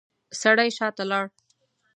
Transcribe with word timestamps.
سړی 0.41 0.69
شاته 0.77 1.03
لاړ. 1.11 1.25